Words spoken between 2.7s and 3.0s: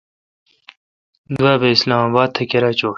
چوں۔